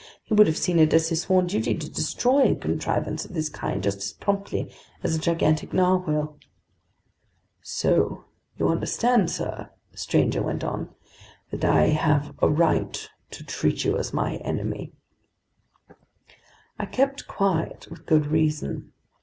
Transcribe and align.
He 0.23 0.33
would 0.33 0.47
have 0.47 0.57
seen 0.57 0.79
it 0.79 0.95
as 0.95 1.09
his 1.09 1.21
sworn 1.21 1.45
duty 1.45 1.75
to 1.77 1.87
destroy 1.87 2.51
a 2.53 2.55
contrivance 2.55 3.23
of 3.23 3.35
this 3.35 3.49
kind 3.49 3.83
just 3.83 3.97
as 3.99 4.13
promptly 4.13 4.73
as 5.03 5.15
a 5.15 5.19
gigantic 5.19 5.73
narwhale. 5.73 6.39
"So 7.61 8.25
you 8.57 8.67
understand, 8.69 9.29
sir," 9.29 9.69
the 9.91 9.97
stranger 9.99 10.41
went 10.41 10.63
on, 10.63 10.89
"that 11.51 11.63
I 11.63 11.89
have 11.89 12.33
a 12.41 12.49
right 12.49 13.07
to 13.29 13.43
treat 13.43 13.85
you 13.85 13.95
as 13.95 14.11
my 14.11 14.37
enemy." 14.37 14.91
I 16.79 16.87
kept 16.87 17.27
quiet, 17.27 17.85
with 17.91 18.07
good 18.07 18.25
reason. 18.25 18.93